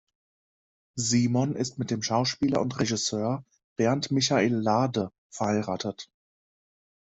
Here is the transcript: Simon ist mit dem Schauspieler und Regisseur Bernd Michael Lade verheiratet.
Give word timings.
Simon 0.97 1.55
ist 1.55 1.77
mit 1.77 1.91
dem 1.91 2.01
Schauspieler 2.01 2.59
und 2.59 2.79
Regisseur 2.79 3.45
Bernd 3.77 4.09
Michael 4.09 4.55
Lade 4.55 5.11
verheiratet. 5.29 6.09